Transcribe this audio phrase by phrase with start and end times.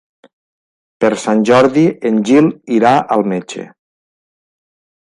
[1.03, 3.69] Per Sant Jordi en Gil irà al metge.